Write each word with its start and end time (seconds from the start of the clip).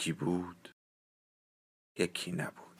یکی 0.00 0.12
بود 0.12 0.74
یکی 1.98 2.32
نبود. 2.32 2.70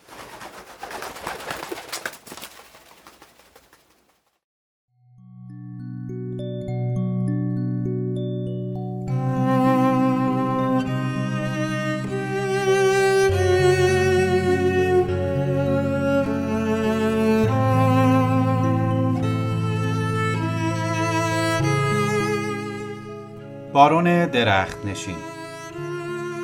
بارون 23.72 24.26
درخت 24.26 24.84
نشین 24.84 25.29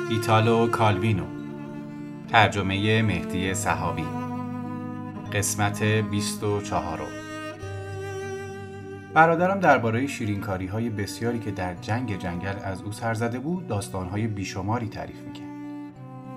ایتالو 0.09 0.67
کالوینو. 0.67 1.23
ترجمه 2.27 3.01
مهدی 3.01 3.53
صحابی. 3.53 4.05
قسمت 5.33 5.83
24 5.83 7.01
برادرم 9.13 9.59
درباره 9.59 10.07
شیرینکاری 10.07 10.65
های 10.65 10.89
بسیاری 10.89 11.39
که 11.39 11.51
در 11.51 11.75
جنگ 11.75 12.19
جنگل 12.19 12.55
از 12.63 12.81
او 12.81 12.91
سر 12.91 13.13
زده 13.13 13.39
بود 13.39 13.67
داستان 13.67 14.09
های 14.09 14.27
بیشماری 14.27 14.87
تعریف 14.87 15.21
می‌کرد. 15.21 15.47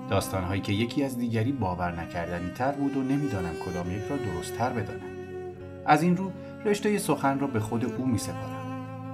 داستان 0.09 0.43
هایی 0.43 0.61
که 0.61 0.73
یکی 0.73 1.03
از 1.03 1.17
دیگری 1.17 1.51
باور 1.51 2.01
نکردنی 2.01 2.49
تر 2.49 2.71
بود 2.71 2.97
و 2.97 3.01
نمی‌دانم 3.01 3.53
کدام 3.65 3.91
یک 3.91 4.03
را 4.09 4.17
درست 4.17 4.57
تر 4.57 4.69
بدانم. 4.69 5.01
از 5.85 6.03
این 6.03 6.17
رو 6.17 6.31
رشته 6.65 6.97
سخن 6.97 7.39
را 7.39 7.47
به 7.47 7.59
خود 7.59 7.85
او 7.85 8.05
می 8.05 8.17
سپارم 8.17 8.61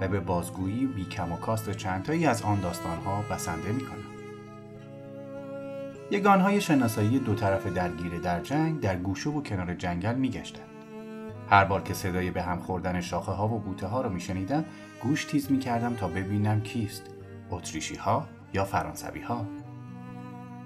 و 0.01 0.07
به 0.07 0.19
بازگویی 0.19 0.85
بیکم 0.85 1.31
و 1.31 1.37
کاست 1.37 1.71
چندتایی 1.71 2.25
از 2.25 2.41
آن 2.41 2.59
داستان 2.59 2.97
ها 2.97 3.21
بسنده 3.31 3.71
می 3.71 3.81
کنم. 3.81 4.06
یگانهای 6.11 6.61
شناسایی 6.61 7.19
دو 7.19 7.35
طرف 7.35 7.67
درگیر 7.67 8.19
در 8.19 8.41
جنگ 8.41 8.79
در 8.79 8.95
گوشه 8.97 9.29
و 9.29 9.41
کنار 9.41 9.73
جنگل 9.73 10.15
میگشتند. 10.15 10.67
هر 11.49 11.65
بار 11.65 11.81
که 11.81 11.93
صدای 11.93 12.31
به 12.31 12.41
هم 12.41 12.59
خوردن 12.59 13.01
شاخه 13.01 13.31
ها 13.31 13.47
و 13.47 13.59
بوته 13.59 13.87
ها 13.87 14.01
رو 14.01 14.09
میشنیدم 14.09 14.65
گوش 15.03 15.25
تیز 15.25 15.51
می‌کردم 15.51 15.95
تا 15.95 16.07
ببینم 16.07 16.61
کیست. 16.61 17.03
اتریشی 17.49 17.95
ها 17.95 18.27
یا 18.53 18.65
فرانسوی 18.65 19.21
ها 19.21 19.45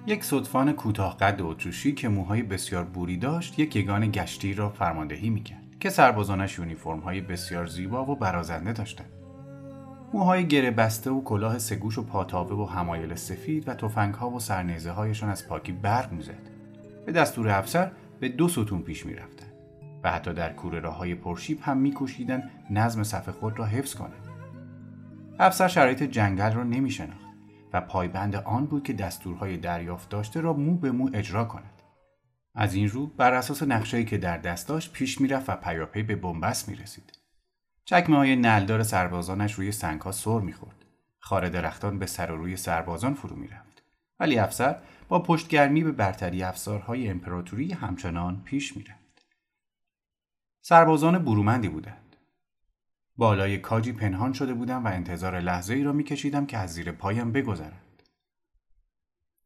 یک 0.07 0.23
صدفان 0.23 0.73
کوتاه 0.73 1.17
قد 1.17 1.41
اتریشی 1.41 1.93
که 1.93 2.09
موهای 2.09 2.43
بسیار 2.43 2.83
بوری 2.83 3.17
داشت 3.17 3.59
یک 3.59 3.75
یگان 3.75 4.11
گشتی 4.11 4.53
را 4.53 4.69
فرماندهی 4.69 5.29
می‌کرد 5.29 5.63
که 5.79 5.89
سربازانش 5.89 6.59
یونیفرم 6.59 6.99
های 6.99 7.21
بسیار 7.21 7.65
زیبا 7.65 8.05
و 8.05 8.15
برازنده 8.15 8.73
داشتند. 8.73 9.20
موهای 10.13 10.47
گره 10.47 10.71
بسته 10.71 11.11
و 11.11 11.23
کلاه 11.23 11.59
سگوش 11.59 11.97
و 11.97 12.03
پاتاوه 12.03 12.55
و 12.55 12.65
همایل 12.65 13.15
سفید 13.15 13.69
و 13.69 13.89
ها 14.11 14.29
و 14.29 14.39
سرنیزه 14.39 14.91
هایشان 14.91 15.29
از 15.29 15.47
پاکی 15.47 15.71
برق 15.71 16.11
می‌زد. 16.11 16.49
به 17.05 17.11
دستور 17.11 17.49
افسر 17.49 17.91
به 18.19 18.29
دو 18.29 18.47
ستون 18.47 18.81
پیش 18.81 19.05
می‌رفتند 19.05 19.51
و 20.03 20.11
حتی 20.11 20.33
در 20.33 20.53
کوره 20.53 20.79
راه 20.79 20.97
های 20.97 21.15
پرشیب 21.15 21.59
هم 21.61 21.77
میکوشیدند 21.77 22.51
نظم 22.69 23.03
صف 23.03 23.29
خود 23.29 23.59
را 23.59 23.65
حفظ 23.65 23.95
کنند. 23.95 24.27
افسر 25.39 25.67
شرایط 25.67 26.03
جنگل 26.03 26.53
را 26.53 26.63
نمیشناخت 26.63 27.25
و 27.73 27.81
پایبند 27.81 28.35
آن 28.35 28.65
بود 28.65 28.83
که 28.83 28.93
دستورهای 28.93 29.57
دریافت 29.57 30.09
داشته 30.09 30.41
را 30.41 30.53
مو 30.53 30.77
به 30.77 30.91
مو 30.91 31.09
اجرا 31.13 31.45
کند. 31.45 31.81
از 32.55 32.73
این 32.73 32.89
رو 32.89 33.07
بر 33.07 33.33
اساس 33.33 33.63
نقشه‌ای 33.63 34.05
که 34.05 34.17
در 34.17 34.37
دست 34.37 34.67
داشت 34.67 34.93
پیش 34.93 35.21
می‌رفت 35.21 35.49
و 35.49 35.55
پیاپی 35.55 36.03
به 36.03 36.15
بنبست 36.15 36.69
می‌رسید. 36.69 37.20
چکمه 37.85 38.17
های 38.17 38.35
نلدار 38.35 38.83
سربازانش 38.83 39.53
روی 39.53 39.71
سنگ 39.71 40.01
ها 40.01 40.11
سر 40.11 40.39
می‌خورد. 40.39 40.85
خار 41.19 41.49
درختان 41.49 41.99
به 41.99 42.05
سر 42.05 42.31
و 42.31 42.37
روی 42.37 42.57
سربازان 42.57 43.13
فرو 43.13 43.35
می‌رفت. 43.35 43.83
ولی 44.19 44.39
افسر 44.39 44.81
با 45.07 45.19
پشتگرمی 45.19 45.83
به 45.83 45.91
برتری 45.91 46.43
افسارهای 46.43 47.09
امپراتوری 47.09 47.73
همچنان 47.73 48.41
پیش 48.43 48.77
می‌رفت. 48.77 49.25
سربازان 50.61 51.19
برومندی 51.19 51.69
بودند. 51.69 52.15
بالای 53.17 53.57
کاجی 53.57 53.91
پنهان 53.91 54.33
شده 54.33 54.53
بودم 54.53 54.85
و 54.85 54.87
انتظار 54.87 55.39
لحظه 55.39 55.73
ای 55.73 55.83
را 55.83 55.91
میکشیدم 55.91 56.45
که 56.45 56.57
از 56.57 56.73
زیر 56.73 56.91
پایم 56.91 57.31
بگذرند. 57.31 58.03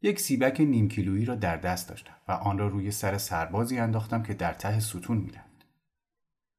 یک 0.01 0.19
سیبک 0.19 0.61
نیم 0.61 0.89
کیلویی 0.89 1.25
را 1.25 1.35
در 1.35 1.57
دست 1.57 1.89
داشتم 1.89 2.15
و 2.27 2.31
آن 2.31 2.57
را 2.57 2.67
روی 2.67 2.91
سر 2.91 3.17
سربازی 3.17 3.79
انداختم 3.79 4.23
که 4.23 4.33
در 4.33 4.53
ته 4.53 4.79
ستون 4.79 5.17
می‌رفت. 5.17 5.65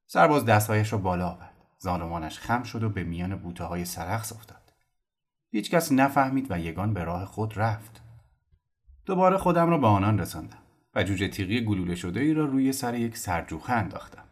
سرباز 0.07 0.45
دستهایش 0.45 0.93
را 0.93 0.99
بالا 0.99 1.29
آورد. 1.29 1.56
زانوانش 1.79 2.39
خم 2.39 2.63
شد 2.63 2.83
و 2.83 2.89
به 2.89 3.05
میان 3.05 3.37
بوته 3.37 3.65
های 3.65 3.85
سرخس 3.85 4.33
افتاد. 4.33 4.73
هیچکس 5.51 5.93
نفهمید 5.93 6.47
و 6.51 6.59
یگان 6.59 6.95
به 6.95 7.05
راه 7.05 7.25
خود 7.25 7.59
رفت. 7.59 8.03
دوباره 9.07 9.37
خودم 9.37 9.71
را 9.71 9.79
به 9.79 9.87
آنان 9.87 10.19
رساندم 10.19 10.59
و 10.95 11.05
جوجه 11.05 11.29
تیغی 11.29 11.65
گلوله 11.65 11.95
شده 11.95 12.21
ای 12.21 12.35
را 12.35 12.45
روی 12.45 12.73
سر 12.73 12.95
یک 12.95 13.17
سرجوخه 13.17 13.73
انداختم. 13.73 14.25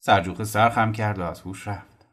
سرجوخه 0.00 0.44
سرخم 0.44 0.92
کرد 0.92 1.18
و 1.18 1.22
از 1.22 1.40
هوش 1.40 1.68
رفت. 1.68 2.06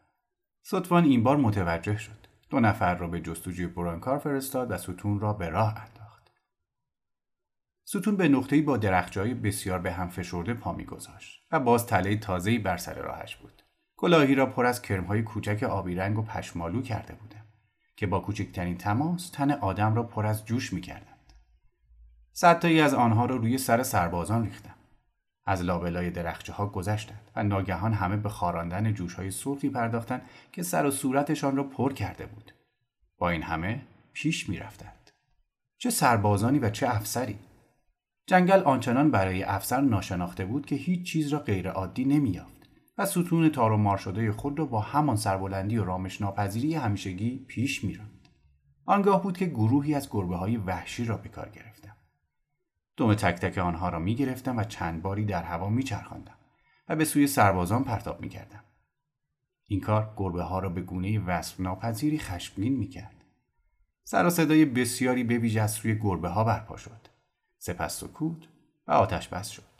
صدفان 0.62 1.04
این 1.04 1.24
بار 1.24 1.38
متوجه 1.38 1.98
شد. 1.98 2.28
دو 2.50 2.60
نفر 2.60 2.96
را 2.96 3.08
به 3.08 3.22
جستجوی 3.22 3.68
برانکار 3.68 4.18
فرستاد 4.18 4.72
و 4.72 4.78
ستون 4.78 5.20
را 5.20 5.34
به 5.34 5.50
راه 5.50 5.78
انداخت. 5.82 6.32
ستون 7.84 8.16
به 8.16 8.28
نقطه‌ای 8.28 8.62
با 8.62 8.78
درخجای 8.78 9.34
بسیار 9.34 9.80
به 9.80 9.92
هم 9.92 10.10
فشرده 10.10 10.54
پا 10.54 10.74
میگذاشت 10.74 11.44
و 11.52 11.60
باز 11.60 11.88
تله 11.88 12.18
تازه‌ای 12.18 12.58
بر 12.58 12.78
سر 12.78 12.94
راهش 12.94 13.36
بود. 13.36 13.61
کلاهی 14.02 14.36
را 14.36 14.46
پر 14.46 14.66
از 14.66 14.82
کرمهای 14.82 15.22
کوچک 15.22 15.64
آبی 15.64 15.96
رنگ 15.96 16.20
و 16.20 16.22
پشمالو 16.22 16.82
کرده 16.82 17.14
بودم 17.14 17.46
که 17.96 18.08
با 18.08 18.20
کوچکترین 18.20 18.78
تماس 18.78 19.30
تن 19.30 19.52
آدم 19.52 19.96
را 19.96 20.04
پر 20.04 20.26
از 20.26 20.46
جوش 20.46 20.74
می 20.74 20.82
کردند. 20.82 21.34
صدتایی 22.34 22.82
از 22.82 22.94
آنها 22.94 23.26
را 23.26 23.36
روی 23.36 23.58
سر 23.58 23.84
سربازان 23.84 24.44
ریختم. 24.44 24.76
از 25.46 25.62
لابلای 25.62 26.10
درخچه 26.10 26.54
ها 26.54 26.68
گذشتند 26.68 27.32
و 27.36 27.44
ناگهان 27.44 27.94
همه 27.94 28.18
به 28.18 28.30
خاراندن 28.30 28.94
جوش 28.94 29.14
های 29.14 29.32
سرخی 29.32 29.70
پرداختند 29.70 30.22
که 30.52 30.64
سر 30.64 30.86
و 30.86 30.92
صورتشان 30.92 31.56
را 31.56 31.64
پر 31.64 31.94
کرده 31.94 32.26
بود. 32.26 32.52
با 33.18 33.30
این 33.30 33.44
همه 33.44 33.82
پیش 34.14 34.50
می 34.50 34.58
رفتند. 34.58 35.12
چه 35.78 35.90
سربازانی 35.90 36.60
و 36.60 36.70
چه 36.70 36.96
افسری. 36.96 37.40
جنگل 38.28 38.64
آنچنان 38.64 39.12
برای 39.12 39.44
افسر 39.44 39.82
ناشناخته 39.82 40.46
بود 40.46 40.66
که 40.66 40.76
هیچ 40.76 41.12
چیز 41.12 41.34
را 41.34 41.40
غیرعادی 41.40 42.06
نمییافت. 42.06 42.61
ستون 43.06 43.50
تار 43.50 43.72
و 43.72 43.78
مار 43.78 43.98
شده 43.98 44.32
خود 44.32 44.60
را 44.60 44.66
با 44.66 44.80
همان 44.80 45.16
سربلندی 45.16 45.78
و 45.78 45.84
رامش 45.84 46.22
ناپذیری 46.22 46.76
همیشگی 46.76 47.46
پیش 47.48 47.84
میراند. 47.84 48.28
آنگاه 48.86 49.24
بود 49.24 49.38
که 49.38 49.46
گروهی 49.46 49.94
از 49.94 50.10
گربه 50.10 50.38
های 50.38 50.58
وحشی 50.58 51.06
را 51.06 51.18
به 51.18 51.30
کار 51.30 51.50
گرفتم. 51.50 51.96
دم 52.98 53.14
تک 53.14 53.36
تک 53.36 53.58
آنها 53.58 53.90
را 53.90 54.00
می 54.00 54.16
گرفتم 54.16 54.58
و 54.58 54.64
چند 54.64 55.02
باری 55.02 55.26
در 55.26 55.44
هوا 55.44 55.70
می 55.70 55.84
چرخاندم 55.84 56.36
و 56.90 56.96
به 56.96 57.06
سوی 57.06 57.28
سربازان 57.28 57.84
پرتاب 57.84 58.22
می 58.22 58.30
کردم. 58.30 58.64
این 59.68 59.82
کار 59.82 60.14
گربه 60.18 60.44
ها 60.44 60.59
را 60.59 60.70
به 60.70 60.82
گونه 60.82 61.20
وصف 61.20 61.59
ناپذیری 61.59 62.20
خشمگین 62.20 62.76
می 62.76 62.88
کرد. 62.88 63.16
سر 64.04 64.26
و 64.26 64.30
صدای 64.30 64.66
بسیاری 64.66 65.24
به 65.24 65.62
از 65.62 65.72
سوی 65.72 66.00
گربه 66.00 66.30
ها 66.30 66.44
برپا 66.44 66.78
شد. 66.78 67.08
سپس 67.58 68.00
سکوت 68.00 68.47
و 68.88 68.92
آتش 68.92 69.28
بس 69.28 69.50
شد. 69.50 69.71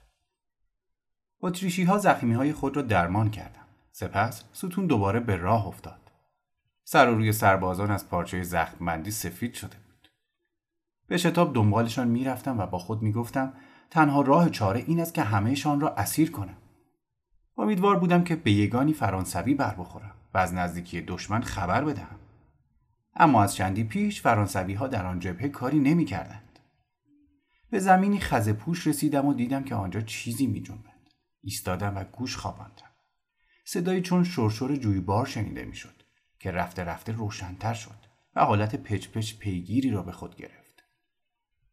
اتریشی 1.42 1.84
ها 1.84 1.98
زخمی 1.98 2.34
های 2.34 2.54
خود 2.54 2.76
را 2.76 2.82
درمان 2.82 3.30
کردند. 3.30 3.66
سپس 3.92 4.44
ستون 4.54 4.88
دوباره 4.88 5.20
به 5.20 5.36
راه 5.36 5.68
افتاد. 5.68 6.12
سر 6.84 7.10
و 7.10 7.16
روی 7.16 7.32
سربازان 7.32 7.92
از 7.92 8.10
پارچه 8.10 8.44
زخمبندی 8.44 9.12
سفید 9.12 9.54
شده 9.54 9.78
بود. 9.78 10.10
به 11.08 11.18
شتاب 11.18 11.54
دنبالشان 11.54 12.08
می‌رفتم 12.08 12.60
و 12.60 12.66
با 12.66 12.78
خود 12.78 13.02
می‌گفتم 13.02 13.54
تنها 13.90 14.22
راه 14.22 14.50
چاره 14.50 14.84
این 14.88 15.00
است 15.00 15.14
که 15.14 15.22
همهشان 15.22 15.80
را 15.80 15.96
اسیر 15.96 16.32
کنم. 16.32 16.58
امیدوار 17.58 18.00
بودم 18.00 18.24
که 18.24 18.36
به 18.36 18.52
یگانی 18.52 18.94
فرانسوی 18.94 19.56
بر 19.56 19.76
بخورم 19.76 20.16
و 20.34 20.38
از 20.38 20.54
نزدیکی 20.54 21.02
دشمن 21.02 21.42
خبر 21.42 21.84
بدهم. 21.84 22.20
اما 23.16 23.44
از 23.44 23.56
چندی 23.56 23.84
پیش 23.84 24.22
فرانسوی 24.22 24.74
ها 24.74 24.88
در 24.88 25.06
آن 25.06 25.20
جبهه 25.20 25.50
کاری 25.50 25.80
نمی 25.80 26.06
کردند. 26.06 26.60
به 27.70 27.80
زمینی 27.80 28.20
خزه 28.20 28.54
پوش 28.54 28.88
رسیدم 28.88 29.26
و 29.26 29.34
دیدم 29.34 29.64
که 29.64 29.76
آنجا 29.76 30.02
چیزی 30.02 30.48
می 30.48 30.62
ایستادم 31.44 31.98
و 31.98 32.04
گوش 32.04 32.38
خواباندم 32.38 32.92
صدایی 33.66 34.02
چون 34.02 34.24
شرشور 34.24 34.76
جویبار 34.76 35.26
شنیده 35.26 35.66
می‌شد 35.66 36.04
که 36.40 36.52
رفته 36.52 36.84
رفته 36.84 37.12
روشنتر 37.12 37.74
شد 37.74 38.02
و 38.36 38.46
حالت 38.46 38.76
پچ 38.76 39.08
پچ 39.08 39.34
پیگیری 39.34 39.92
را 39.92 40.04
به 40.04 40.12
خود 40.12 40.36
گرفت. 40.36 40.84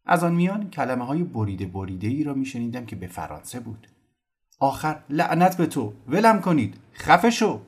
از 0.05 0.25
آن 0.25 0.35
میان 0.35 0.71
کلمه 0.71 1.07
های 1.07 1.23
بریده 1.23 1.67
بریده 1.67 2.07
ای 2.09 2.25
را 2.25 2.35
میشنیدم 2.35 2.87
که 2.87 2.97
به 2.97 3.07
فرانسه 3.07 3.61
بود. 3.61 3.89
آخر 4.59 5.05
لعنت 5.09 5.57
به 5.57 5.67
تو 5.67 5.95
ولم 6.09 6.41
کنید 6.41 6.81
خفه 6.95 7.31
شو 7.31 7.63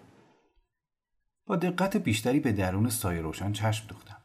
با 1.46 1.56
دقت 1.56 1.96
بیشتری 1.96 2.40
به 2.40 2.52
درون 2.52 2.88
سایه 2.88 3.20
روشن 3.20 3.52
چشم 3.52 3.86
دوختم 3.86 4.19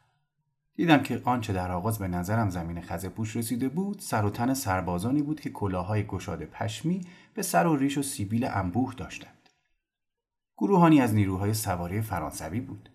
دیدم 0.76 1.02
که 1.02 1.22
آنچه 1.24 1.52
در 1.52 1.72
آغاز 1.72 1.98
به 1.98 2.08
نظرم 2.08 2.50
زمین 2.50 2.80
خزه 2.80 3.08
پوش 3.08 3.36
رسیده 3.36 3.68
بود 3.68 3.98
سر 3.98 4.24
و 4.24 4.30
تن 4.30 4.54
سربازانی 4.54 5.22
بود 5.22 5.40
که 5.40 5.50
کلاهای 5.50 6.06
گشاد 6.06 6.44
پشمی 6.44 7.00
به 7.34 7.42
سر 7.42 7.66
و 7.66 7.76
ریش 7.76 7.98
و 7.98 8.02
سیبیل 8.02 8.44
انبوه 8.44 8.94
داشتند. 8.94 9.48
گروهانی 10.58 11.00
از 11.00 11.14
نیروهای 11.14 11.54
سواری 11.54 12.00
فرانسوی 12.00 12.60
بود. 12.60 12.90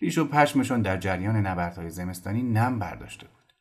ریش 0.00 0.18
و 0.18 0.28
پشمشان 0.28 0.82
در 0.82 0.96
جریان 0.96 1.36
نبردهای 1.36 1.90
زمستانی 1.90 2.42
نم 2.42 2.78
برداشته 2.78 3.26
بود 3.26 3.52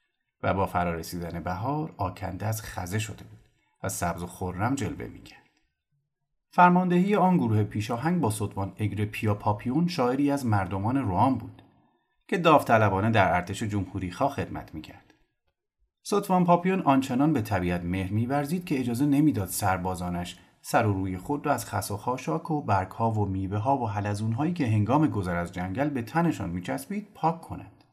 و 0.44 0.54
با 0.54 0.66
فرارسیدن 0.66 1.40
بهار 1.40 1.94
آکنده 1.98 2.46
از 2.46 2.62
خزه 2.62 3.00
شده 3.00 3.24
بود 3.24 3.50
و 3.84 3.90
سبز 3.90 4.24
و 4.24 4.28
خرم 4.28 4.76
جلوه 4.76 5.08
می‌کرد. 5.08 5.50
فرماندهی 6.50 7.16
آن 7.16 7.38
گروه 7.38 7.64
پیشاهنگ 7.64 8.22
با 8.22 8.30
ستوان 8.30 8.74
اگر 8.78 9.06
پیا 9.06 9.36
پاپیون 9.36 9.88
شاعری 9.88 10.32
از 10.32 10.46
مردمان 10.46 10.98
روان 10.98 11.36
بود. 11.36 11.61
که 12.28 12.38
داوطلبانه 12.38 13.10
در 13.10 13.34
ارتش 13.34 13.64
جمهوری 13.64 14.12
خواه 14.12 14.32
خدمت 14.32 14.76
می‌کرد. 14.76 15.14
ستوان 16.04 16.46
پاپیون 16.46 16.82
آنچنان 16.82 17.34
به 17.34 17.42
طبیعت 17.42 17.84
مهر 17.84 18.12
میورزید 18.12 18.66
که 18.66 18.80
اجازه 18.80 19.06
نمی‌داد 19.06 19.48
سربازانش 19.48 20.40
سر 20.62 20.86
و 20.86 20.94
روی 20.94 21.18
خود 21.18 21.46
را 21.46 21.54
از 21.54 21.66
خس 21.66 21.92
و 21.92 21.98
خاشاک 21.98 22.52
و 22.52 22.62
برگها 22.62 23.12
و 23.12 23.26
میوه 23.26 23.58
ها 23.58 23.78
و 23.78 23.90
حلزون 23.90 24.54
که 24.54 24.68
هنگام 24.68 25.08
گذر 25.08 25.36
از 25.36 25.54
جنگل 25.54 25.90
به 25.90 26.02
تنشان 26.02 26.50
میچسبید 26.50 27.08
پاک 27.14 27.42
کنند. 27.42 27.84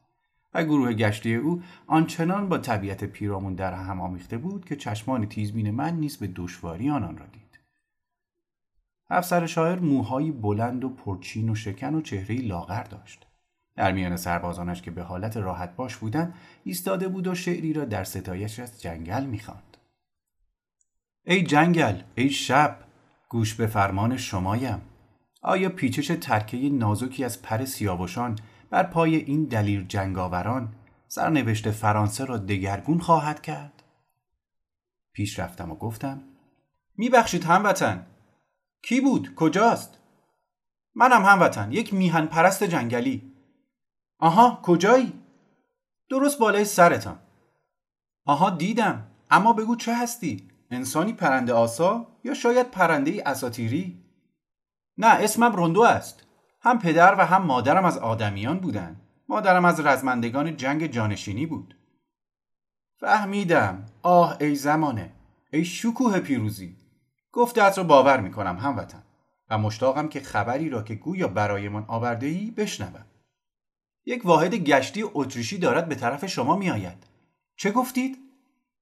و 0.53 0.63
گروه 0.63 0.93
گشتی 0.93 1.35
او 1.35 1.61
آنچنان 1.87 2.49
با 2.49 2.57
طبیعت 2.57 3.03
پیرامون 3.03 3.55
در 3.55 3.73
هم 3.73 4.01
آمیخته 4.01 4.37
بود 4.37 4.65
که 4.65 4.75
چشمان 4.75 5.25
تیزبین 5.25 5.71
من 5.71 5.95
نیز 5.95 6.17
به 6.17 6.27
دشواری 6.35 6.89
آنان 6.89 7.17
را 7.17 7.25
دید. 7.25 7.59
افسر 9.09 9.45
شاعر 9.45 9.79
موهایی 9.79 10.31
بلند 10.31 10.83
و 10.83 10.89
پرچین 10.89 11.49
و 11.49 11.55
شکن 11.55 11.95
و 11.95 12.01
چهره 12.01 12.35
لاغر 12.35 12.83
داشت. 12.83 13.28
در 13.79 13.91
میان 13.91 14.17
سربازانش 14.17 14.81
که 14.81 14.91
به 14.91 15.03
حالت 15.03 15.37
راحت 15.37 15.75
باش 15.75 15.97
بودند 15.97 16.33
ایستاده 16.63 17.07
بود 17.07 17.27
و 17.27 17.35
شعری 17.35 17.73
را 17.73 17.85
در 17.85 18.03
ستایش 18.03 18.59
از 18.59 18.81
جنگل 18.81 19.25
می‌خواند. 19.25 19.77
ای 21.25 21.43
جنگل، 21.43 22.01
ای 22.15 22.29
شب، 22.29 22.77
گوش 23.29 23.53
به 23.53 23.67
فرمان 23.67 24.17
شمایم. 24.17 24.81
آیا 25.41 25.69
پیچش 25.69 26.07
ترکه 26.07 26.57
نازکی 26.57 27.23
از 27.23 27.41
پر 27.41 27.65
سیاوشان 27.65 28.35
بر 28.69 28.83
پای 28.83 29.15
این 29.15 29.45
دلیر 29.45 29.83
جنگاوران 29.83 30.73
سرنوشت 31.07 31.71
فرانسه 31.71 32.25
را 32.25 32.37
دگرگون 32.37 32.99
خواهد 32.99 33.41
کرد؟ 33.41 33.83
پیش 35.13 35.39
رفتم 35.39 35.71
و 35.71 35.75
گفتم 35.75 36.23
میبخشید 36.97 37.43
هموطن 37.43 38.05
کی 38.81 39.01
بود؟ 39.01 39.35
کجاست؟ 39.35 39.97
منم 40.95 41.25
هموطن 41.25 41.71
یک 41.71 41.93
میهن 41.93 42.25
پرست 42.25 42.63
جنگلی 42.63 43.38
آها 44.19 44.59
کجایی؟ 44.63 45.13
درست 46.09 46.39
بالای 46.39 46.65
سرتان 46.65 47.19
آها 48.25 48.49
دیدم. 48.49 49.07
اما 49.31 49.53
بگو 49.53 49.75
چه 49.75 49.95
هستی؟ 49.95 50.47
انسانی 50.71 51.13
پرنده 51.13 51.53
آسا 51.53 52.07
یا 52.23 52.33
شاید 52.33 52.71
پرنده 52.71 53.11
ای 53.11 53.21
اساتیری؟ 53.21 54.03
نه 54.97 55.07
اسمم 55.07 55.55
روندو 55.55 55.81
است. 55.81 56.23
هم 56.61 56.79
پدر 56.79 57.15
و 57.15 57.25
هم 57.25 57.41
مادرم 57.43 57.85
از 57.85 57.97
آدمیان 57.97 58.59
بودن. 58.59 59.01
مادرم 59.29 59.65
از 59.65 59.79
رزمندگان 59.79 60.57
جنگ 60.57 60.87
جانشینی 60.87 61.45
بود. 61.45 61.75
فهمیدم. 62.99 63.85
آه 64.01 64.37
ای 64.41 64.55
زمانه. 64.55 65.11
ای 65.53 65.65
شکوه 65.65 66.19
پیروزی. 66.19 66.75
گفتت 67.31 67.77
رو 67.77 67.83
باور 67.83 68.19
می‌کنم 68.19 68.57
هموطن. 68.57 69.03
و 69.49 69.57
مشتاقم 69.57 70.07
که 70.07 70.19
خبری 70.19 70.69
را 70.69 70.83
که 70.83 70.95
گویا 70.95 71.27
برایمان 71.27 71.85
آورده 71.87 72.27
ای 72.27 72.51
بشنوم. 72.51 73.05
یک 74.05 74.25
واحد 74.25 74.55
گشتی 74.55 75.03
اتریشی 75.13 75.57
دارد 75.57 75.89
به 75.89 75.95
طرف 75.95 76.25
شما 76.25 76.55
میآید. 76.55 77.03
چه 77.55 77.71
گفتید؟ 77.71 78.17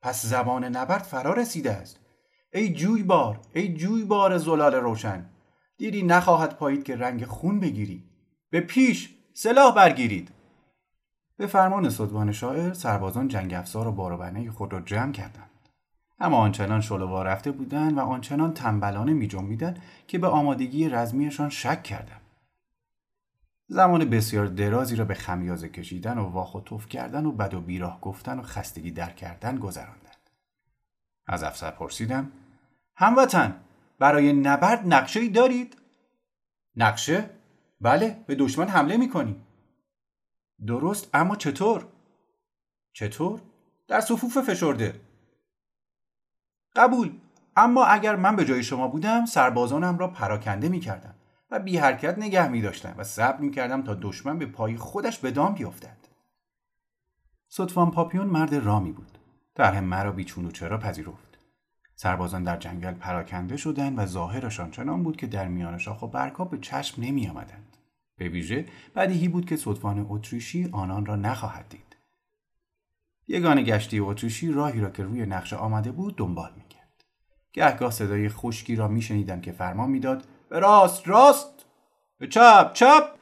پس 0.01 0.25
زبان 0.25 0.63
نبرد 0.63 1.03
فرا 1.03 1.33
رسیده 1.33 1.71
است. 1.71 1.99
ای 2.53 2.73
جویبار 2.73 3.39
ای 3.53 3.73
جویبار 3.73 4.37
زلال 4.37 4.75
روشن 4.75 5.25
دیری 5.77 6.03
نخواهد 6.03 6.55
پایید 6.55 6.83
که 6.83 6.95
رنگ 6.95 7.25
خون 7.25 7.59
بگیری. 7.59 8.03
به 8.49 8.61
پیش 8.61 9.15
سلاح 9.33 9.75
برگیرید. 9.75 10.31
به 11.37 11.47
فرمان 11.47 11.89
صدوان 11.89 12.31
شاعر 12.31 12.73
سربازان 12.73 13.27
جنگ 13.27 13.53
افزار 13.53 13.87
و 13.87 13.91
باروبنه 13.91 14.51
خود 14.51 14.73
را 14.73 14.81
جمع 14.81 15.11
کردند. 15.11 15.49
اما 16.19 16.37
آنچنان 16.37 16.81
شلوار 16.81 17.27
رفته 17.27 17.51
بودند 17.51 17.97
و 17.97 17.99
آنچنان 17.99 18.53
تنبلانه 18.53 19.13
می 19.13 19.27
که 20.07 20.17
به 20.17 20.27
آمادگی 20.27 20.89
رزمیشان 20.89 21.49
شک 21.49 21.83
کردم. 21.83 22.21
زمان 23.67 24.09
بسیار 24.09 24.45
درازی 24.45 24.95
را 24.95 25.05
به 25.05 25.13
خمیازه 25.13 25.69
کشیدن 25.69 26.17
و 26.17 26.29
واخ 26.29 26.55
و 26.55 26.61
توف 26.61 26.87
کردن 26.87 27.25
و 27.25 27.31
بد 27.31 27.53
و 27.53 27.61
بیراه 27.61 28.01
گفتن 28.01 28.39
و 28.39 28.41
خستگی 28.41 28.91
در 28.91 29.09
کردن 29.09 29.57
گذراندند. 29.59 30.29
از 31.27 31.43
افسر 31.43 31.71
پرسیدم 31.71 32.31
هموطن 32.95 33.59
برای 33.99 34.33
نبرد 34.33 34.93
نقشه 34.93 35.19
ای 35.19 35.29
دارید؟ 35.29 35.77
نقشه؟ 36.75 37.29
بله 37.81 38.23
به 38.27 38.35
دشمن 38.35 38.67
حمله 38.67 38.97
می 38.97 39.09
کنیم. 39.09 39.43
درست 40.67 41.09
اما 41.13 41.35
چطور؟ 41.35 41.87
چطور؟ 42.93 43.41
در 43.87 44.01
صفوف 44.01 44.37
فشرده 44.37 45.01
قبول 46.75 47.19
اما 47.55 47.85
اگر 47.85 48.15
من 48.15 48.35
به 48.35 48.45
جای 48.45 48.63
شما 48.63 48.87
بودم 48.87 49.25
سربازانم 49.25 49.97
را 49.97 50.07
پراکنده 50.07 50.69
می 50.69 50.79
کردم 50.79 51.15
و 51.51 51.59
بی 51.59 51.77
حرکت 51.77 52.17
نگه 52.17 52.47
می 52.47 52.61
داشتم 52.61 52.93
و 52.97 53.03
صبر 53.03 53.37
می 53.37 53.51
کردم 53.51 53.81
تا 53.81 53.97
دشمن 54.01 54.39
به 54.39 54.45
پای 54.45 54.77
خودش 54.77 55.19
به 55.19 55.31
دام 55.31 55.53
بیفتد. 55.53 55.97
صدفان 57.47 57.91
پاپیون 57.91 58.27
مرد 58.27 58.55
رامی 58.55 58.91
بود. 58.91 59.17
در 59.55 59.79
مرا 59.79 60.11
بیچون 60.11 60.45
و 60.45 60.51
چرا 60.51 60.77
پذیرفت. 60.77 61.37
سربازان 61.95 62.43
در 62.43 62.57
جنگل 62.57 62.93
پراکنده 62.93 63.57
شدند 63.57 63.99
و 63.99 64.05
ظاهرشان 64.05 64.71
چنان 64.71 65.03
بود 65.03 65.17
که 65.17 65.27
در 65.27 65.47
میان 65.47 65.77
شاخ 65.77 66.03
و 66.03 66.07
برگها 66.07 66.45
به 66.45 66.57
چشم 66.57 67.01
نمی 67.01 67.27
آمدند. 67.27 67.77
به 68.17 68.27
ویژه 68.27 68.65
بدیهی 68.95 69.27
بود 69.27 69.45
که 69.45 69.55
صدفان 69.55 70.05
اتریشی 70.09 70.69
آنان 70.71 71.05
را 71.05 71.15
نخواهد 71.15 71.65
دید. 71.69 71.95
یگان 73.27 73.63
گشتی 73.63 73.99
اتریشی 73.99 74.51
راهی 74.51 74.79
را 74.79 74.89
که 74.89 75.03
روی 75.03 75.25
نقشه 75.25 75.55
آمده 75.55 75.91
بود 75.91 76.15
دنبال 76.15 76.51
می 76.55 76.63
گهگاه 77.57 77.91
صدای 77.91 78.29
خشکی 78.29 78.75
را 78.75 78.87
میشنیدم 78.87 79.41
که 79.41 79.51
فرمان 79.51 79.89
می‌داد 79.89 80.27
به 80.49 80.59
راست 80.59 81.07
راست 81.07 81.65
به 82.17 82.27
چپ 82.27 82.73
چپ 82.73 83.17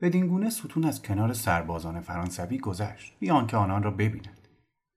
بدین 0.00 0.26
گونه 0.26 0.50
ستون 0.50 0.84
از 0.84 1.02
کنار 1.02 1.32
سربازان 1.32 2.00
فرانسوی 2.00 2.58
گذشت 2.58 3.14
بی 3.18 3.30
آنکه 3.30 3.56
آنان 3.56 3.82
را 3.82 3.90
ببینند 3.90 4.48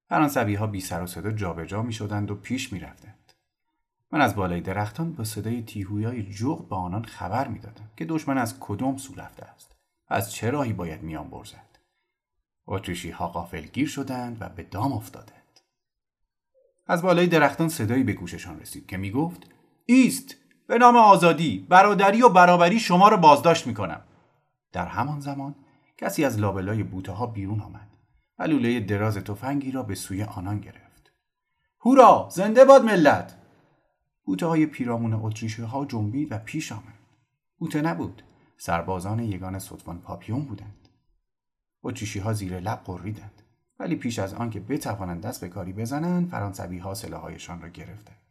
فرانسوی 0.09 0.55
ها 0.55 0.67
بی 0.67 0.81
سر 0.81 1.03
و 1.03 1.07
صدا 1.07 1.31
جابجا 1.31 1.81
می 1.81 1.93
شدند 1.93 2.31
و 2.31 2.35
پیش 2.35 2.73
می 2.73 2.79
رفتند. 2.79 3.33
من 4.11 4.21
از 4.21 4.35
بالای 4.35 4.61
درختان 4.61 5.13
با 5.13 5.23
صدای 5.23 5.61
تیهویای 5.61 6.23
جغد 6.23 6.67
به 6.69 6.75
آنان 6.75 7.05
خبر 7.05 7.47
می 7.47 7.59
دادم 7.59 7.89
که 7.97 8.05
دشمن 8.05 8.37
از 8.37 8.59
کدام 8.59 8.97
سو 8.97 9.15
رفته 9.15 9.45
است 9.45 9.75
از 10.07 10.33
چه 10.33 10.49
راهی 10.49 10.73
باید 10.73 11.01
میان 11.01 11.29
برزد. 11.29 11.79
اتریشی 12.67 13.09
ها 13.09 13.27
غافلگیر 13.27 13.87
شدند 13.87 14.37
و 14.39 14.49
به 14.49 14.63
دام 14.63 14.93
افتادند. 14.93 15.59
از 16.87 17.01
بالای 17.01 17.27
درختان 17.27 17.69
صدایی 17.69 18.03
به 18.03 18.13
گوششان 18.13 18.59
رسید 18.59 18.87
که 18.87 18.97
می‌گفت 18.97 19.49
ایست 19.85 20.35
به 20.67 20.77
نام 20.77 20.95
آزادی 20.95 21.65
برادری 21.69 22.21
و 22.21 22.29
برابری 22.29 22.79
شما 22.79 23.07
را 23.07 23.17
بازداشت 23.17 23.67
می‌کنم. 23.67 24.01
در 24.71 24.85
همان 24.85 25.19
زمان 25.19 25.55
کسی 25.97 26.25
از 26.25 26.39
لابلای 26.39 26.83
بوته 26.83 27.11
ها 27.11 27.25
بیرون 27.25 27.61
آمد 27.61 27.87
و 28.39 28.43
لوله 28.43 28.79
دراز 28.79 29.17
تفنگی 29.17 29.71
را 29.71 29.83
به 29.83 29.95
سوی 29.95 30.23
آنان 30.23 30.59
گرفت. 30.59 31.11
هورا 31.81 32.29
زنده 32.31 32.65
باد 32.65 32.83
ملت! 32.83 33.37
بوته 34.25 34.45
های 34.45 34.65
پیرامون 34.65 35.13
اتریشی 35.13 35.61
ها 35.61 35.85
جنبید 35.85 36.31
و 36.31 36.37
پیش 36.37 36.71
آمد. 36.71 36.99
بوته 37.57 37.81
نبود 37.81 38.23
سربازان 38.57 39.19
یگان 39.19 39.59
صدفان 39.59 39.99
پاپیون 39.99 40.45
بودند. 40.45 40.89
اتریشی 41.83 42.19
ها 42.19 42.33
زیر 42.33 42.59
لب 42.59 42.81
قریدند 42.85 43.41
ولی 43.79 43.95
پیش 43.95 44.19
از 44.19 44.33
آنکه 44.33 44.59
بتوانند 44.59 45.21
دست 45.21 45.41
به 45.41 45.49
کاری 45.49 45.73
بزنند 45.73 46.29
فرانسوی 46.29 46.77
ها 46.77 46.93
سلاحهایشان 46.93 47.61
را 47.61 47.69
گرفتند. 47.69 48.24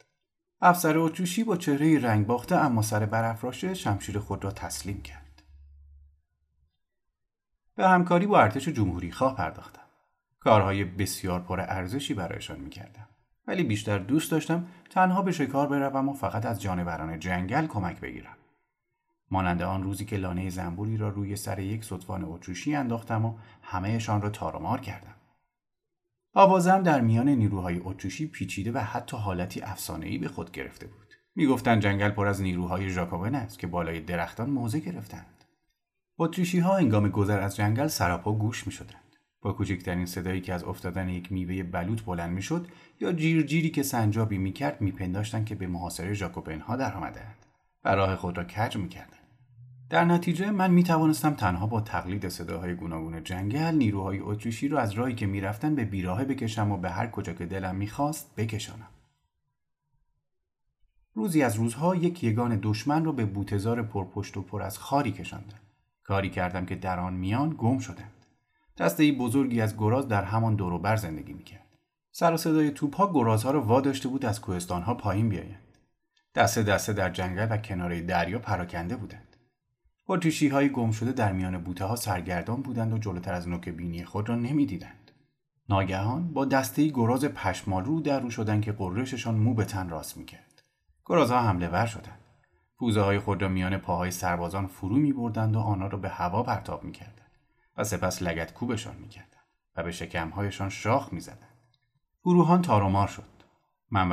افسر 0.61 0.99
اتریشی 0.99 1.45
با 1.45 1.57
چهره 1.57 1.99
رنگ 1.99 2.27
باخته 2.27 2.57
اما 2.57 2.83
سر 2.83 3.07
برافراشته 3.07 3.75
شمشیر 3.75 4.19
خود 4.19 4.45
را 4.45 4.51
تسلیم 4.51 5.03
کرد. 5.03 5.43
به 7.77 7.89
همکاری 7.89 8.27
با 8.27 8.41
ارتش 8.41 8.69
جمهوری 8.69 9.13
خواه 9.13 9.37
پرداختم. 9.37 9.81
کارهای 10.41 10.85
بسیار 10.85 11.41
پر 11.41 11.61
ارزشی 11.61 12.15
برایشان 12.15 12.61
می‌کردم. 12.61 13.09
ولی 13.47 13.63
بیشتر 13.63 13.99
دوست 13.99 14.31
داشتم 14.31 14.67
تنها 14.91 15.23
به 15.23 15.33
شکار 15.33 15.67
بروم 15.67 16.09
و 16.09 16.13
فقط 16.13 16.47
از 16.47 16.63
جانوران 16.63 17.19
جنگل 17.19 17.67
کمک 17.67 18.01
بگیرم. 18.01 18.37
مانند 19.31 19.63
آن 19.63 19.83
روزی 19.83 20.05
که 20.05 20.17
لانه 20.17 20.51
زنبوری 20.51 20.97
را 20.97 21.09
روی 21.09 21.37
سر 21.37 21.59
یک 21.59 21.85
سطفان 21.85 22.25
اتریشی 22.25 22.75
انداختم 22.75 23.25
و 23.25 23.39
همهشان 23.63 24.23
را 24.23 24.31
تارمار 24.31 24.81
کردم. 24.81 25.14
آوازم 26.37 26.83
در 26.83 27.01
میان 27.01 27.29
نیروهای 27.29 27.81
اتریشی 27.85 28.27
پیچیده 28.27 28.73
و 28.73 28.79
حتی 28.79 29.17
حالتی 29.17 29.61
افسانه‌ای 29.61 30.19
به 30.19 30.29
خود 30.29 30.51
گرفته 30.51 30.87
بود. 30.87 31.15
می‌گفتند 31.35 31.83
جنگل 31.83 32.11
پر 32.11 32.27
از 32.27 32.43
نیروهای 32.43 32.91
ژاکوبن 32.91 33.35
است 33.35 33.59
که 33.59 33.67
بالای 33.67 34.01
درختان 34.01 34.51
موضع 34.51 34.79
گرفتند. 34.79 35.45
اتریشی 36.19 36.59
ها 36.59 36.77
هنگام 36.77 37.09
گذر 37.09 37.41
از 37.41 37.57
جنگل 37.57 37.87
سراپا 37.87 38.33
گوش 38.33 38.67
می 38.67 38.73
شدند. 38.73 39.17
با 39.41 39.53
کوچکترین 39.53 40.07
صدایی 40.07 40.41
که 40.41 40.55
از 40.55 40.65
افتادن 40.65 41.09
یک 41.09 41.33
میوه 41.33 41.63
بلوط 41.63 42.03
بلند 42.03 42.33
می 42.33 42.43
شد 42.43 42.69
یا 43.01 43.13
جیر 43.13 43.43
جیری 43.43 43.71
که 43.71 43.83
سنجابی 43.83 44.39
می 44.39 44.53
کرد 44.53 44.81
می 44.81 44.93
که 45.45 45.55
به 45.55 45.67
محاصره 45.67 46.15
ژاکوبن 46.15 46.61
ها 46.61 46.77
در 46.77 46.95
آمدند 46.95 47.47
و 47.85 47.95
راه 47.95 48.17
خود 48.17 48.37
را 48.37 48.45
کج 48.45 48.77
می 48.77 48.89
در 49.95 50.05
نتیجه 50.05 50.51
من 50.51 50.71
می 50.71 50.85
توانستم 50.85 51.35
تنها 51.35 51.67
با 51.67 51.81
تقلید 51.81 52.29
صداهای 52.29 52.75
گوناگون 52.75 53.25
جنگل 53.25 53.75
نیروهای 53.75 54.19
اتریشی 54.19 54.69
را 54.69 54.81
از 54.81 54.93
راهی 54.93 55.15
که 55.15 55.27
می‌رفتن 55.27 55.75
به 55.75 55.85
بیراهه 55.85 56.25
بکشم 56.25 56.71
و 56.73 56.77
به 56.77 56.91
هر 56.91 57.07
کجا 57.07 57.33
که 57.33 57.47
دلم 57.47 57.77
می‌خواست 57.77 58.35
بکشانم. 58.37 58.89
روزی 61.15 61.43
از 61.43 61.57
روزها 61.57 61.97
یک 61.97 62.25
یگان 62.25 62.59
دشمن 62.63 63.05
را 63.05 63.13
به 63.13 63.25
بوتزار 63.25 63.83
پرپشت 63.83 64.37
و 64.37 64.43
پر 64.43 64.63
از 64.63 64.79
خاری 64.79 65.13
کشاندم. 65.13 65.61
کاری 66.05 66.31
کردم 66.31 66.67
که 66.67 66.75
در 66.75 67.01
آن 67.01 67.15
میان 67.15 67.55
گم 67.59 67.79
شدند. 67.79 68.27
دسته 68.79 69.03
ای 69.03 69.13
بزرگی 69.13 69.61
از 69.61 69.77
گراز 69.77 70.09
در 70.09 70.25
همان 70.25 70.55
دوروبر 70.55 70.97
زندگی 70.97 71.33
می‌کرد. 71.33 71.67
سر 72.13 72.33
و 72.33 72.37
صدای 72.37 72.71
توپها 72.71 73.13
گرازها 73.13 73.51
را 73.51 73.63
واداشته 73.63 74.09
بود 74.09 74.25
از 74.25 74.41
کوهستانها 74.41 74.95
پایین 74.95 75.29
بیایند. 75.29 75.79
دسته 76.35 76.63
دسته 76.63 76.93
در 76.93 77.11
جنگل 77.11 77.47
و 77.51 77.57
کناره 77.57 78.01
دریا 78.01 78.39
پراکنده 78.39 78.97
بودند. 78.97 79.34
اتریشی 80.09 80.49
های 80.49 80.69
گم 80.69 80.91
شده 80.91 81.13
در 81.13 81.33
میان 81.33 81.59
بوته 81.59 81.85
ها 81.85 81.97
سرگردان 81.97 82.63
بودند 82.63 82.93
و 82.93 82.99
جلوتر 82.99 83.35
از 83.35 83.49
نوک 83.49 83.69
بینی 83.69 84.05
خود 84.05 84.29
را 84.29 84.35
نمی‌دیدند. 84.35 85.11
ناگهان 85.69 86.33
با 86.33 86.45
دسته 86.45 86.89
گراز 86.89 87.25
پشمالو 87.25 88.01
در 88.01 88.21
رو 88.21 88.31
شدند 88.31 88.63
که 88.63 88.73
قررششان 88.73 89.35
مو 89.35 89.55
به 89.55 89.65
تن 89.65 89.89
راست 89.89 90.17
می‌کرد. 90.17 90.63
گرازها 91.07 91.43
حمله 91.43 91.69
ور 91.69 91.87
شدند. 91.87 92.21
پوزه 92.79 93.01
های 93.01 93.19
خود 93.19 93.43
را 93.43 93.49
میان 93.49 93.79
پاهای 93.79 94.11
سربازان 94.11 94.67
فرو 94.67 94.97
می 94.97 95.13
بردند 95.13 95.57
و 95.57 95.61
آنها 95.61 95.87
را 95.87 95.99
به 95.99 96.09
هوا 96.09 96.43
پرتاب 96.43 96.85
می 96.85 96.93
کردند 96.93 97.31
و 97.77 97.85
سپس 97.85 98.23
لگت 98.23 98.55
کوبشان 98.55 98.97
می 98.97 99.09
کردند 99.09 99.47
و 99.77 99.83
به 99.83 99.91
شکمهایشان 99.91 100.69
شاخ 100.69 101.13
می 101.13 101.21
زدند. 101.21 101.77
گروهان 102.25 102.63
تارومار 102.63 103.09
شد. 103.09 103.25
من 103.91 104.09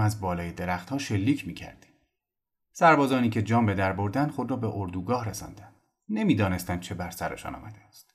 از 0.00 0.20
بالای 0.20 0.52
درختها 0.52 0.98
شلیک 0.98 1.48
می. 1.48 1.93
سربازانی 2.76 3.28
که 3.28 3.42
جان 3.42 3.66
به 3.66 3.74
در 3.74 3.92
بردن 3.92 4.28
خود 4.28 4.50
را 4.50 4.56
به 4.56 4.70
اردوگاه 4.74 5.28
رساندند. 5.28 5.74
نمی‌دانستند 6.08 6.80
چه 6.80 6.94
بر 6.94 7.10
سرشان 7.10 7.54
آمده 7.54 7.84
است. 7.88 8.14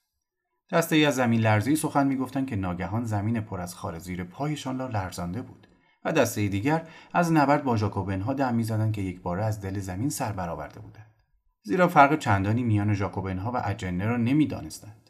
دسته 0.71 0.95
ای 0.95 1.05
از 1.05 1.15
زمین 1.15 1.41
لرزی 1.41 1.75
سخن 1.75 2.07
می‌گفتند 2.07 2.47
که 2.47 2.55
ناگهان 2.55 3.03
زمین 3.03 3.41
پر 3.41 3.61
از 3.61 3.75
خار 3.75 3.99
زیر 3.99 4.23
پایشان 4.23 4.79
را 4.79 4.87
لرزانده 4.87 5.41
بود 5.41 5.67
و 6.05 6.11
دسته 6.11 6.47
دیگر 6.47 6.87
از 7.13 7.31
نبرد 7.31 7.63
با 7.63 7.77
ژاکوبنها 7.77 8.33
دم 8.33 8.55
می‌زدند 8.55 8.93
که 8.93 9.01
یک 9.01 9.21
باره 9.21 9.45
از 9.45 9.61
دل 9.61 9.79
زمین 9.79 10.09
سر 10.09 10.31
برآورده 10.31 10.79
بودند. 10.79 11.15
زیرا 11.63 11.87
فرق 11.87 12.19
چندانی 12.19 12.63
میان 12.63 12.93
ژاکوبنها 12.93 13.51
و 13.51 13.61
اجنه 13.65 14.05
را 14.05 14.17
نمی‌دانستند. 14.17 15.09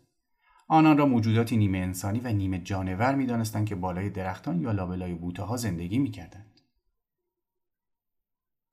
آنان 0.67 0.97
را 0.97 1.05
موجوداتی 1.05 1.57
نیمه 1.57 1.77
انسانی 1.77 2.19
و 2.19 2.27
نیمه 2.27 2.59
جانور 2.59 3.15
می‌دانستند 3.15 3.65
که 3.65 3.75
بالای 3.75 4.09
درختان 4.09 4.61
یا 4.61 4.71
لابلای 4.71 5.13
بوته 5.13 5.43
ها 5.43 5.57
زندگی 5.57 5.99
می‌کردند. 5.99 6.48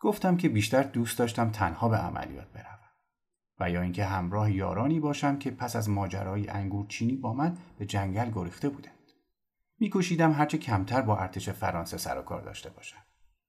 گفتم 0.00 0.36
که 0.36 0.48
بیشتر 0.48 0.82
دوست 0.82 1.18
داشتم 1.18 1.50
تنها 1.50 1.88
به 1.88 1.96
عملیات 1.96 2.52
بروم 2.52 2.76
و 3.60 3.70
یا 3.70 3.80
اینکه 3.80 4.04
همراه 4.04 4.52
یارانی 4.52 5.00
باشم 5.00 5.38
که 5.38 5.50
پس 5.50 5.76
از 5.76 5.90
ماجرای 5.90 6.48
انگور 6.48 6.86
چینی 6.86 7.16
با 7.16 7.32
من 7.32 7.56
به 7.78 7.86
جنگل 7.86 8.30
گریخته 8.34 8.68
بودند. 8.68 8.92
میکوشیدم 9.78 10.32
هرچه 10.32 10.58
کمتر 10.58 11.00
با 11.00 11.18
ارتش 11.18 11.48
فرانسه 11.48 11.96
سر 11.96 12.18
و 12.18 12.22
کار 12.22 12.42
داشته 12.42 12.70
باشم. 12.70 12.98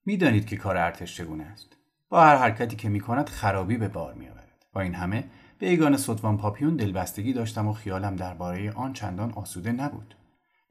می‌دانید 0.05 0.45
که 0.45 0.57
کار 0.57 0.77
ارتش 0.77 1.15
چگونه 1.15 1.43
است. 1.43 1.77
با 2.09 2.23
هر 2.23 2.35
حرکتی 2.35 2.75
که 2.75 2.89
می‌کند 2.89 3.29
خرابی 3.29 3.77
به 3.77 3.87
بار 3.87 4.13
میآورد. 4.13 4.65
با 4.73 4.81
این 4.81 4.95
همه 4.95 5.23
به 5.59 5.71
یگان 5.71 5.97
سطوان 5.97 6.37
پاپیون 6.37 6.75
دلبستگی 6.75 7.33
داشتم 7.33 7.67
و 7.67 7.73
خیالم 7.73 8.15
درباره 8.15 8.71
آن 8.71 8.93
چندان 8.93 9.31
آسوده 9.31 9.71
نبود. 9.71 10.15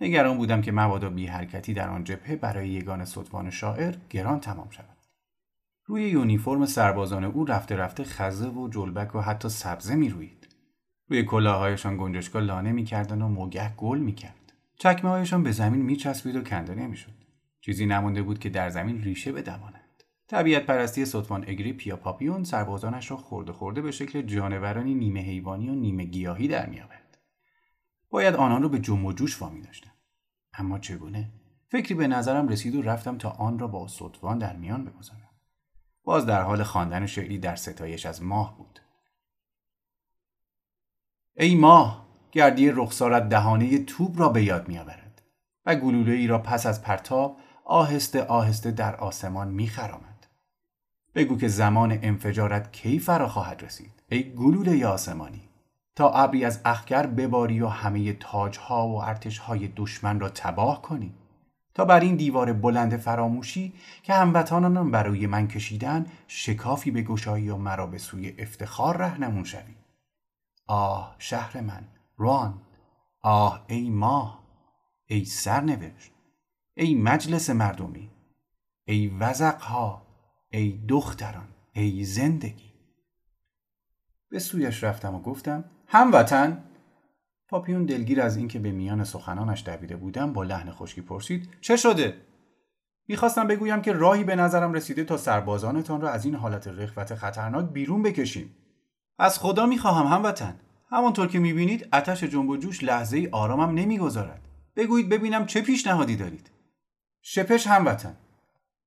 نگران 0.00 0.38
بودم 0.38 0.60
که 0.60 0.72
مبادا 0.72 1.10
بی 1.10 1.26
حرکتی 1.26 1.74
در 1.74 1.88
آن 1.88 2.04
جبهه 2.04 2.36
برای 2.36 2.68
یگان 2.68 3.04
سطوان 3.04 3.50
شاعر 3.50 3.94
گران 4.10 4.40
تمام 4.40 4.70
شود. 4.70 4.95
روی 5.88 6.08
یونیفرم 6.08 6.66
سربازان 6.66 7.24
او 7.24 7.44
رفته 7.44 7.76
رفته 7.76 8.04
خزه 8.04 8.48
و 8.48 8.68
جلبک 8.68 9.14
و 9.14 9.20
حتی 9.20 9.48
سبزه 9.48 9.94
می 9.94 10.08
روید. 10.08 10.48
روی 11.08 11.24
کلاهایشان 11.24 11.96
گنجشکا 11.96 12.38
لانه 12.38 12.72
می‌کردن 12.72 13.22
و 13.22 13.28
موگه 13.28 13.74
گل 13.74 13.98
می‌کرد. 13.98 14.52
چکمه 14.78 15.10
هایشان 15.10 15.42
به 15.42 15.52
زمین 15.52 15.82
میچسبید 15.82 16.36
و 16.36 16.42
کنده 16.42 16.74
نمی‌شد. 16.74 17.12
چیزی 17.60 17.86
نمانده 17.86 18.22
بود 18.22 18.38
که 18.38 18.48
در 18.48 18.70
زمین 18.70 19.02
ریشه 19.02 19.32
بدمانند. 19.32 20.02
طبیعت 20.28 20.66
پرستی 20.66 21.04
سطفان 21.04 21.42
اگریپ 21.42 21.86
یا 21.86 21.96
پاپیون 21.96 22.44
سربازانش 22.44 23.10
را 23.10 23.16
خورده 23.16 23.52
خورده 23.52 23.80
به 23.80 23.90
شکل 23.90 24.22
جانورانی 24.22 24.94
نیمه 24.94 25.20
حیوانی 25.20 25.68
و 25.68 25.74
نیمه 25.74 26.04
گیاهی 26.04 26.48
در 26.48 26.66
میآورد. 26.66 27.18
باید 28.10 28.34
آنان 28.34 28.62
را 28.62 28.68
به 28.68 28.78
جم 28.78 29.04
و 29.04 29.12
جوش 29.12 29.42
وامی 29.42 29.60
داشتم. 29.60 29.90
اما 30.54 30.78
چگونه؟ 30.78 31.32
فکری 31.68 31.94
به 31.94 32.06
نظرم 32.06 32.48
رسید 32.48 32.74
و 32.74 32.82
رفتم 32.82 33.18
تا 33.18 33.30
آن 33.30 33.58
را 33.58 33.66
با 33.66 33.88
سطفان 33.88 34.38
در 34.38 34.56
میان 34.56 34.84
بگذارم. 34.84 35.25
باز 36.06 36.26
در 36.26 36.42
حال 36.42 36.62
خواندن 36.62 37.06
شعری 37.06 37.38
در 37.38 37.56
ستایش 37.56 38.06
از 38.06 38.22
ماه 38.22 38.56
بود. 38.56 38.80
ای 41.36 41.54
ماه 41.54 42.06
گردی 42.32 42.70
رخسارت 42.70 43.28
دهانه 43.28 43.78
توب 43.78 44.20
را 44.20 44.28
به 44.28 44.42
یاد 44.42 44.68
میآورد 44.68 45.22
و 45.66 45.74
گلوله 45.74 46.12
ای 46.12 46.26
را 46.26 46.38
پس 46.38 46.66
از 46.66 46.82
پرتاب 46.82 47.36
آهسته 47.64 48.22
آهسته 48.22 48.70
در 48.70 48.96
آسمان 48.96 49.48
میخرامد. 49.48 50.26
بگو 51.14 51.38
که 51.38 51.48
زمان 51.48 51.98
انفجارت 52.02 52.72
کی 52.72 52.98
فرا 52.98 53.28
خواهد 53.28 53.62
رسید 53.62 54.02
ای 54.08 54.34
گلوله 54.34 54.86
آسمانی؟ 54.86 55.48
تا 55.96 56.10
ابری 56.10 56.44
از 56.44 56.60
اخگر 56.64 57.06
بباری 57.06 57.60
و 57.60 57.68
همه 57.68 58.12
تاجها 58.12 58.88
و 58.88 59.02
ارتشهای 59.02 59.68
دشمن 59.76 60.20
را 60.20 60.28
تباه 60.28 60.82
کنی. 60.82 61.14
تا 61.76 61.84
بر 61.84 62.00
این 62.00 62.16
دیوار 62.16 62.52
بلند 62.52 62.96
فراموشی 62.96 63.72
که 64.02 64.14
هموطنانم 64.14 64.90
برای 64.90 65.26
من 65.26 65.48
کشیدن 65.48 66.06
شکافی 66.26 66.90
به 66.90 67.02
گشایی 67.02 67.48
و 67.48 67.56
مرا 67.56 67.86
به 67.86 67.98
سوی 67.98 68.34
افتخار 68.38 68.96
رهنمون 68.96 69.44
شوی. 69.44 69.74
آه 70.66 71.16
شهر 71.18 71.60
من 71.60 71.88
روان 72.16 72.62
آه 73.22 73.64
ای 73.68 73.90
ماه 73.90 74.42
ای 75.06 75.24
سرنوشت 75.24 76.12
ای 76.74 76.94
مجلس 76.94 77.50
مردمی 77.50 78.10
ای 78.84 79.08
وزقها 79.20 80.06
ای 80.50 80.80
دختران 80.88 81.48
ای 81.72 82.04
زندگی. 82.04 82.72
به 84.28 84.38
سویش 84.38 84.84
رفتم 84.84 85.14
و 85.14 85.20
گفتم 85.20 85.64
هموطن 85.86 86.64
پاپیون 87.48 87.84
دلگیر 87.84 88.22
از 88.22 88.36
اینکه 88.36 88.58
به 88.58 88.70
میان 88.70 89.04
سخنانش 89.04 89.62
دویده 89.66 89.96
بودم 89.96 90.32
با 90.32 90.42
لحن 90.42 90.70
خشکی 90.70 91.00
پرسید 91.00 91.48
چه 91.60 91.76
شده؟ 91.76 92.14
می‌خواستم 93.08 93.46
بگویم 93.46 93.82
که 93.82 93.92
راهی 93.92 94.24
به 94.24 94.36
نظرم 94.36 94.72
رسیده 94.72 95.04
تا 95.04 95.16
سربازانتان 95.16 96.00
را 96.00 96.10
از 96.10 96.24
این 96.24 96.34
حالت 96.34 96.68
رخوت 96.68 97.14
خطرناک 97.14 97.70
بیرون 97.70 98.02
بکشیم. 98.02 98.56
از 99.18 99.38
خدا 99.38 99.66
می‌خواهم 99.66 100.06
هموطن. 100.06 100.60
همانطور 100.90 101.26
که 101.26 101.38
می‌بینید 101.38 101.88
اتش 101.92 102.24
جنب 102.24 102.50
و 102.50 102.56
جوش 102.56 102.84
لحظه 102.84 103.16
ای 103.16 103.28
آرامم 103.32 103.74
نمی‌گذارد. 103.74 104.48
بگویید 104.76 105.08
ببینم 105.08 105.46
چه 105.46 105.60
پیشنهادی 105.60 106.16
دارید. 106.16 106.50
شپش 107.22 107.66
هموطن. 107.66 108.16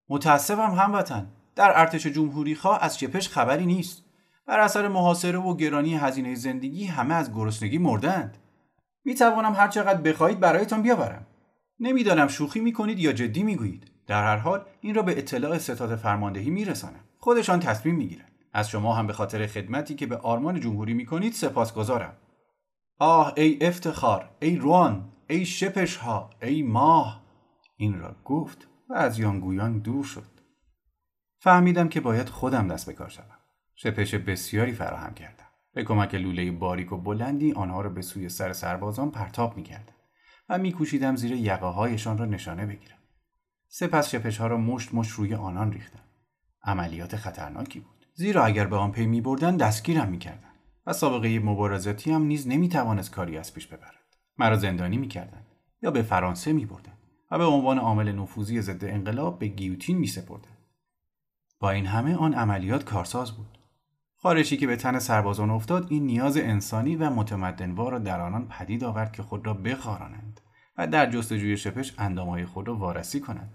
متاسفم 0.09 0.71
هموطن. 0.71 1.27
در 1.55 1.79
ارتش 1.79 2.07
جمهوری 2.07 2.55
خواه 2.55 2.83
از 2.83 2.99
شپش 2.99 3.29
خبری 3.29 3.65
نیست. 3.65 4.03
بر 4.45 4.59
اثر 4.59 4.87
محاصره 4.87 5.37
و 5.37 5.55
گرانی 5.55 5.95
هزینه 5.95 6.35
زندگی 6.35 6.85
همه 6.85 7.15
از 7.15 7.33
گرسنگی 7.33 7.77
مردند. 7.77 8.37
می 9.09 9.15
توانم 9.15 9.53
هر 9.53 9.67
چقدر 9.67 10.01
بخواهید 10.01 10.39
برایتان 10.39 10.81
بیاورم. 10.81 11.25
نمی‌دانم 11.79 12.27
شوخی 12.27 12.59
می 12.59 12.73
کنید 12.73 12.99
یا 12.99 13.11
جدی 13.11 13.43
می 13.43 13.55
گویید 13.55 13.91
در 14.07 14.23
هر 14.23 14.37
حال 14.37 14.65
این 14.81 14.95
را 14.95 15.01
به 15.01 15.17
اطلاع 15.17 15.57
ستاد 15.57 15.95
فرماندهی 15.95 16.49
می 16.49 16.65
رسانم 16.65 16.99
خودشان 17.17 17.59
تصمیم 17.59 17.95
می 17.95 18.07
گیرند 18.07 18.31
از 18.53 18.69
شما 18.69 18.93
هم 18.93 19.07
به 19.07 19.13
خاطر 19.13 19.47
خدمتی 19.47 19.95
که 19.95 20.05
به 20.05 20.17
آرمان 20.17 20.59
جمهوری 20.59 20.93
می 20.93 21.05
کنید 21.05 21.33
سپاسگزارم. 21.33 22.13
آه 22.99 23.33
ای 23.37 23.57
افتخار 23.61 24.29
ای 24.39 24.55
روان 24.55 25.11
ای 25.29 25.45
شپش 25.45 25.95
ها 25.95 26.29
ای 26.41 26.63
ماه. 26.63 27.23
این 27.77 27.99
را 27.99 28.15
گفت 28.25 28.67
و 28.89 28.93
از 28.93 29.19
یانگویان 29.19 29.79
دور 29.79 30.03
شد. 30.03 30.39
فهمیدم 31.39 31.89
که 31.89 32.01
باید 32.01 32.29
خودم 32.29 32.67
دست 32.67 32.85
به 32.85 32.93
کار 32.93 33.09
شوم. 33.09 33.39
شپش 33.75 34.15
بسیاری 34.15 34.73
فراهم 34.73 35.13
کردم. 35.13 35.48
به 35.73 35.83
کمک 35.83 36.15
لوله 36.15 36.51
باریک 36.51 36.91
و 36.91 36.97
بلندی 36.97 37.51
آنها 37.51 37.81
را 37.81 37.89
به 37.89 38.01
سوی 38.01 38.29
سر 38.29 38.53
سربازان 38.53 39.11
پرتاب 39.11 39.57
می‌کردم 39.57 39.93
و 40.49 40.57
میکوشیدم 40.57 41.15
زیر 41.15 41.31
یقه 41.31 41.65
هایشان 41.65 42.17
را 42.17 42.25
نشانه 42.25 42.65
بگیرم 42.65 42.97
سپس 43.67 44.09
شپش 44.09 44.37
ها 44.37 44.47
را 44.47 44.57
مشت 44.57 44.93
مشت 44.93 45.11
روی 45.11 45.33
آنان 45.35 45.71
ریختم 45.71 46.03
عملیات 46.63 47.15
خطرناکی 47.15 47.79
بود 47.79 48.05
زیرا 48.13 48.45
اگر 48.45 48.67
به 48.67 48.75
آن 48.75 48.91
پی 48.91 49.05
می 49.05 49.21
بردن 49.21 49.57
دستگیرم 49.57 50.09
می 50.09 50.17
کردن 50.17 50.49
و 50.85 50.93
سابقه 50.93 51.39
مبارزاتی 51.39 52.11
هم 52.11 52.23
نیز 52.23 52.47
نمی 52.47 52.69
توانست 52.69 53.11
کاری 53.11 53.37
از 53.37 53.53
پیش 53.53 53.67
ببرد. 53.67 54.17
مرا 54.37 54.55
زندانی 54.55 54.97
می 54.97 55.07
کردن 55.07 55.45
یا 55.81 55.91
به 55.91 56.01
فرانسه 56.01 56.53
می 56.53 56.65
بردن 56.65 56.93
و 57.31 57.37
به 57.37 57.45
عنوان 57.45 57.77
عامل 57.77 58.11
نفوذی 58.11 58.61
ضد 58.61 58.85
انقلاب 58.85 59.39
به 59.39 59.47
گیوتین 59.47 59.97
می 59.97 60.07
سپردن. 60.07 60.57
با 61.59 61.71
این 61.71 61.85
همه 61.85 62.15
آن 62.15 62.33
عملیات 62.33 62.83
کارساز 62.83 63.31
بود. 63.31 63.58
خارشی 64.21 64.57
که 64.57 64.67
به 64.67 64.75
تن 64.75 64.99
سربازان 64.99 65.49
افتاد 65.49 65.87
این 65.89 66.05
نیاز 66.05 66.37
انسانی 66.37 66.95
و 66.95 67.09
متمدنوار 67.09 67.91
را 67.91 67.99
در 67.99 68.21
آنان 68.21 68.47
پدید 68.47 68.83
آورد 68.83 69.11
که 69.11 69.23
خود 69.23 69.47
را 69.47 69.53
بخارانند 69.53 70.41
و 70.77 70.87
در 70.87 71.11
جستجوی 71.11 71.57
شپش 71.57 71.93
اندامهای 71.97 72.45
خود 72.45 72.67
را 72.67 72.75
وارسی 72.75 73.19
کنند. 73.19 73.53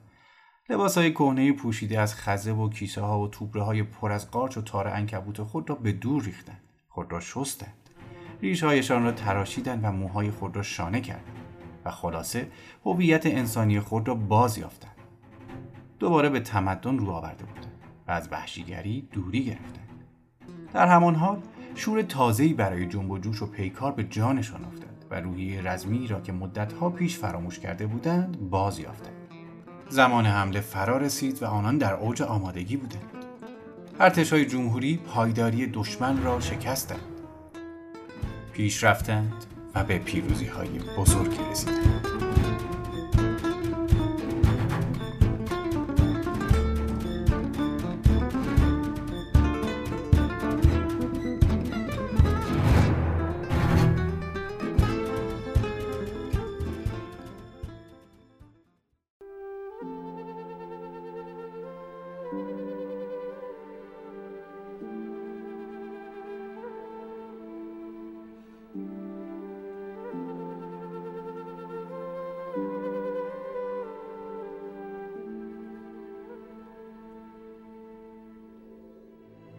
لباس 0.68 0.98
های 0.98 1.12
کهنه 1.12 1.52
پوشیده 1.52 2.00
از 2.00 2.14
خزه 2.14 2.52
و 2.52 2.68
کیسه 2.68 3.00
ها 3.00 3.20
و 3.20 3.28
توبره 3.28 3.62
های 3.62 3.82
پر 3.82 4.12
از 4.12 4.30
قارچ 4.30 4.56
و 4.56 4.62
تار 4.62 4.88
انکبوت 4.88 5.42
خود 5.42 5.70
را 5.70 5.76
به 5.76 5.92
دور 5.92 6.22
ریختند. 6.22 6.62
خود 6.88 7.12
را 7.12 7.20
شستند. 7.20 7.90
ریشهایشان 8.40 9.04
را 9.04 9.12
تراشیدند 9.12 9.84
و 9.84 9.92
موهای 9.92 10.30
خود 10.30 10.56
را 10.56 10.62
شانه 10.62 11.00
کردند 11.00 11.36
و 11.84 11.90
خلاصه 11.90 12.48
هویت 12.84 13.26
انسانی 13.26 13.80
خود 13.80 14.08
را 14.08 14.14
باز 14.14 14.58
یافتند. 14.58 14.96
دوباره 15.98 16.28
به 16.28 16.40
تمدن 16.40 16.98
رو 16.98 17.10
آورده 17.10 17.44
بودند 17.44 17.72
و 18.08 18.10
از 18.10 18.28
وحشیگری 18.32 19.08
دوری 19.12 19.44
گرفتند. 19.44 19.83
در 20.74 20.88
همان 20.88 21.14
حال 21.14 21.38
شور 21.74 22.02
تازه‌ای 22.02 22.52
برای 22.52 22.86
جنب 22.86 23.10
و 23.10 23.18
جوش 23.18 23.42
و 23.42 23.46
پیکار 23.46 23.92
به 23.92 24.04
جانشان 24.04 24.64
افتاد 24.64 25.06
و 25.10 25.20
روحیه 25.20 25.62
رزمی 25.62 26.06
را 26.06 26.20
که 26.20 26.32
مدتها 26.32 26.90
پیش 26.90 27.18
فراموش 27.18 27.58
کرده 27.58 27.86
بودند 27.86 28.50
باز 28.50 28.78
یافتند. 28.78 29.14
زمان 29.88 30.26
حمله 30.26 30.60
فرا 30.60 30.96
رسید 30.96 31.42
و 31.42 31.46
آنان 31.46 31.78
در 31.78 31.94
اوج 31.94 32.22
آمادگی 32.22 32.76
بودند. 32.76 33.24
ارتشای 34.00 34.46
جمهوری 34.46 34.96
پایداری 34.96 35.66
دشمن 35.66 36.22
را 36.22 36.40
شکستند. 36.40 37.00
پیش 38.52 38.84
رفتند 38.84 39.44
و 39.74 39.84
به 39.84 39.98
پیروزی 39.98 40.46
های 40.46 40.68
بزرگی 40.98 41.38
رسیدند. 41.50 42.23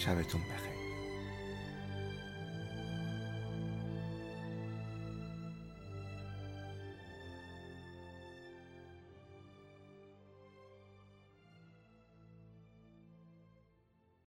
شبتون 0.00 0.40
بخیر. 0.40 0.79